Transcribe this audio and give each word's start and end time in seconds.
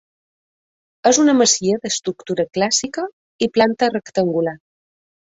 És 1.09 1.17
una 1.23 1.33
masia 1.41 1.75
d'estructura 1.83 2.45
clàssica 2.57 3.03
i 3.47 3.49
planta 3.59 3.91
rectangular. 3.93 4.55